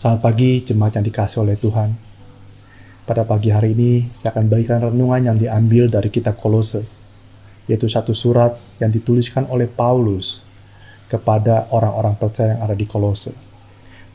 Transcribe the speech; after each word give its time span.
Selamat 0.00 0.32
pagi 0.32 0.64
jemaat 0.64 0.96
yang 0.96 1.04
dikasih 1.04 1.44
oleh 1.44 1.60
Tuhan. 1.60 1.92
Pada 3.04 3.20
pagi 3.28 3.52
hari 3.52 3.76
ini 3.76 4.08
saya 4.16 4.32
akan 4.32 4.48
bagikan 4.48 4.80
renungan 4.80 5.28
yang 5.28 5.36
diambil 5.36 5.92
dari 5.92 6.08
kitab 6.08 6.40
Kolose, 6.40 6.88
yaitu 7.68 7.84
satu 7.84 8.16
surat 8.16 8.56
yang 8.80 8.88
dituliskan 8.88 9.44
oleh 9.52 9.68
Paulus 9.68 10.40
kepada 11.04 11.68
orang-orang 11.68 12.16
percaya 12.16 12.56
yang 12.56 12.64
ada 12.64 12.72
di 12.72 12.88
Kolose. 12.88 13.36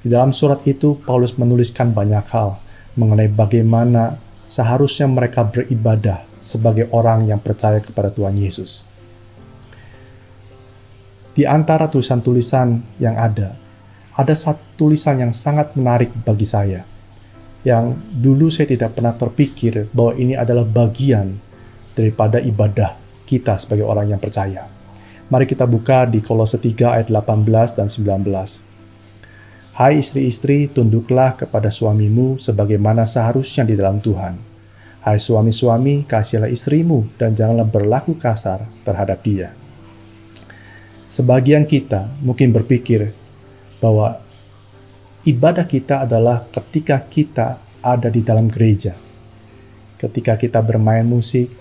Di 0.02 0.10
dalam 0.10 0.34
surat 0.34 0.66
itu 0.66 0.98
Paulus 1.06 1.38
menuliskan 1.38 1.94
banyak 1.94 2.26
hal 2.34 2.58
mengenai 2.98 3.30
bagaimana 3.30 4.18
seharusnya 4.50 5.06
mereka 5.06 5.46
beribadah 5.46 6.26
sebagai 6.42 6.90
orang 6.98 7.30
yang 7.30 7.38
percaya 7.38 7.78
kepada 7.78 8.10
Tuhan 8.10 8.34
Yesus. 8.34 8.90
Di 11.38 11.46
antara 11.46 11.86
tulisan-tulisan 11.94 12.98
yang 12.98 13.22
ada, 13.22 13.65
ada 14.16 14.32
satu 14.32 14.64
tulisan 14.80 15.20
yang 15.20 15.36
sangat 15.36 15.76
menarik 15.76 16.08
bagi 16.24 16.48
saya, 16.48 16.88
yang 17.68 18.00
dulu 18.16 18.48
saya 18.48 18.72
tidak 18.72 18.96
pernah 18.96 19.12
terpikir 19.12 19.92
bahwa 19.92 20.16
ini 20.16 20.40
adalah 20.40 20.64
bagian 20.64 21.36
daripada 21.92 22.40
ibadah 22.40 22.96
kita 23.28 23.60
sebagai 23.60 23.84
orang 23.84 24.16
yang 24.16 24.22
percaya. 24.24 24.72
Mari 25.28 25.50
kita 25.50 25.68
buka 25.68 26.08
di 26.08 26.24
Kolose 26.24 26.62
3 26.62 26.96
ayat 26.96 27.08
18 27.12 27.76
dan 27.76 27.92
19. 27.92 28.64
Hai 29.76 30.00
istri-istri, 30.00 30.72
tunduklah 30.72 31.36
kepada 31.36 31.68
suamimu 31.68 32.40
sebagaimana 32.40 33.04
seharusnya 33.04 33.68
di 33.68 33.76
dalam 33.76 34.00
Tuhan. 34.00 34.40
Hai 35.04 35.20
suami-suami, 35.20 36.08
kasihilah 36.08 36.48
istrimu 36.48 37.12
dan 37.20 37.36
janganlah 37.36 37.68
berlaku 37.68 38.16
kasar 38.16 38.64
terhadap 38.88 39.20
dia. 39.28 39.52
Sebagian 41.12 41.68
kita 41.68 42.08
mungkin 42.24 42.56
berpikir 42.56 43.25
bahwa 43.86 44.18
ibadah 45.30 45.70
kita 45.70 46.10
adalah 46.10 46.50
ketika 46.50 47.06
kita 47.06 47.62
ada 47.86 48.10
di 48.10 48.26
dalam 48.26 48.50
gereja, 48.50 48.98
ketika 50.02 50.42
kita 50.42 50.58
bermain 50.66 51.06
musik, 51.06 51.54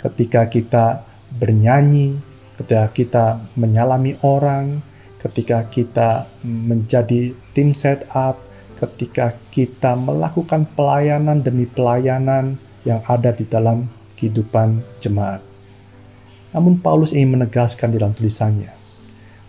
ketika 0.00 0.48
kita 0.48 1.04
bernyanyi, 1.36 2.16
ketika 2.56 2.88
kita 2.96 3.24
menyalami 3.60 4.16
orang, 4.24 4.80
ketika 5.20 5.68
kita 5.68 6.24
menjadi 6.40 7.36
tim 7.52 7.76
setup, 7.76 8.40
ketika 8.80 9.36
kita 9.52 9.92
melakukan 10.00 10.64
pelayanan 10.72 11.44
demi 11.44 11.68
pelayanan 11.68 12.56
yang 12.88 13.04
ada 13.04 13.36
di 13.36 13.44
dalam 13.44 13.88
kehidupan 14.16 14.80
jemaat. 15.00 15.44
Namun 16.56 16.80
Paulus 16.80 17.12
ingin 17.12 17.36
menegaskan 17.36 17.92
dalam 17.92 18.16
tulisannya 18.16 18.70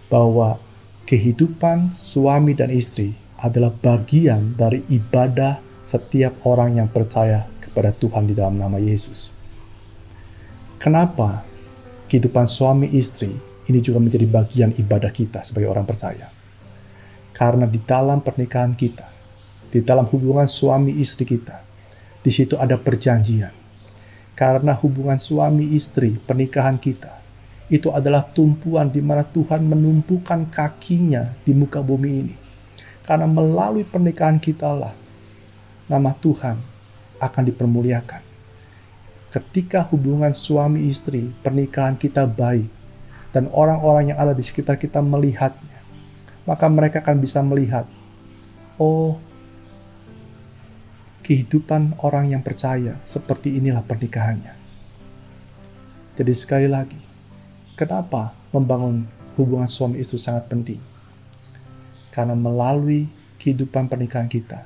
bahwa 0.09 0.57
kehidupan 1.05 1.93
suami 1.93 2.57
dan 2.57 2.73
istri 2.73 3.13
adalah 3.37 3.69
bagian 3.69 4.57
dari 4.57 4.81
ibadah 4.89 5.61
setiap 5.85 6.41
orang 6.49 6.81
yang 6.81 6.89
percaya 6.89 7.45
kepada 7.61 7.93
Tuhan 7.93 8.25
di 8.25 8.33
dalam 8.33 8.57
nama 8.57 8.81
Yesus. 8.81 9.29
Kenapa 10.81 11.45
kehidupan 12.09 12.49
suami 12.49 12.89
istri 12.97 13.29
ini 13.69 13.79
juga 13.85 14.01
menjadi 14.01 14.25
bagian 14.25 14.71
ibadah 14.81 15.13
kita 15.13 15.45
sebagai 15.45 15.69
orang 15.69 15.85
percaya? 15.85 16.25
Karena 17.37 17.69
di 17.69 17.77
dalam 17.85 18.25
pernikahan 18.25 18.73
kita, 18.73 19.05
di 19.69 19.85
dalam 19.85 20.09
hubungan 20.09 20.49
suami 20.49 20.97
istri 20.97 21.29
kita, 21.29 21.61
di 22.25 22.31
situ 22.33 22.57
ada 22.57 22.81
perjanjian. 22.81 23.53
Karena 24.33 24.73
hubungan 24.73 25.21
suami 25.21 25.77
istri, 25.77 26.17
pernikahan 26.17 26.81
kita, 26.81 27.14
itu 27.65 27.89
adalah 27.89 28.21
tumpuan 28.21 28.93
di 28.93 29.01
mana 29.01 29.25
Tuhan 29.25 29.65
menumpukan 29.65 30.49
kakinya 30.53 31.33
di 31.41 31.53
muka 31.57 31.81
bumi 31.81 32.09
ini. 32.13 32.35
Karena 33.01 33.25
melalui 33.25 33.85
pernikahan 33.85 34.37
kita 34.37 34.69
lah 34.73 34.93
nama 35.89 36.13
Tuhan 36.17 36.57
akan 37.21 37.43
dipermuliakan. 37.49 38.21
Ketika 39.33 39.83
hubungan 39.91 40.31
suami 40.31 40.87
istri, 40.87 41.27
pernikahan 41.43 41.99
kita 41.99 42.23
baik, 42.23 42.71
dan 43.35 43.51
orang-orang 43.51 44.15
yang 44.15 44.19
ada 44.21 44.31
di 44.31 44.39
sekitar 44.39 44.79
kita 44.79 45.03
melihatnya, 45.03 45.83
maka 46.47 46.71
mereka 46.71 47.03
akan 47.03 47.17
bisa 47.19 47.43
melihat, 47.43 47.83
oh, 48.79 49.19
kehidupan 51.25 51.99
orang 51.99 52.31
yang 52.31 52.45
percaya 52.45 52.95
seperti 53.03 53.57
inilah 53.59 53.83
pernikahannya. 53.83 54.55
Jadi 56.15 56.31
sekali 56.31 56.69
lagi, 56.71 57.14
Kenapa 57.75 58.31
membangun 58.55 59.03
hubungan 59.35 59.67
suami 59.67 59.99
istri 59.99 60.15
sangat 60.15 60.47
penting? 60.47 60.79
Karena 62.07 62.31
melalui 62.31 63.11
kehidupan 63.35 63.91
pernikahan 63.91 64.31
kita, 64.31 64.63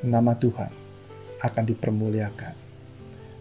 nama 0.00 0.32
Tuhan 0.32 0.72
akan 1.44 1.64
dipermuliakan. 1.68 2.56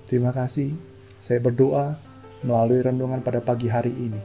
Terima 0.03 0.35
kasih. 0.35 0.75
Saya 1.15 1.39
berdoa 1.39 1.95
melalui 2.43 2.83
renungan 2.83 3.23
pada 3.23 3.39
pagi 3.39 3.71
hari 3.71 3.91
ini 3.95 4.19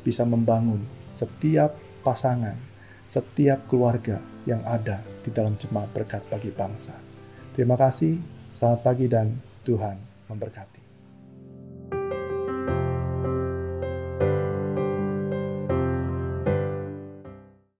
bisa 0.00 0.24
membangun 0.24 0.80
setiap 1.08 1.76
pasangan, 2.00 2.56
setiap 3.04 3.68
keluarga 3.68 4.16
yang 4.48 4.64
ada 4.64 5.04
di 5.20 5.28
dalam 5.28 5.60
jemaat 5.60 5.92
berkat 5.92 6.24
bagi 6.32 6.48
bangsa. 6.48 6.96
Terima 7.52 7.76
kasih, 7.76 8.16
selamat 8.52 8.80
pagi 8.80 9.06
dan 9.12 9.36
Tuhan 9.64 9.96
memberkati. 10.28 10.83